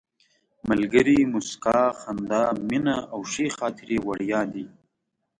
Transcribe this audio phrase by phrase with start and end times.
[0.69, 4.65] ملګري، موسکا، خندا، مینه او ښې خاطرې وړیا دي.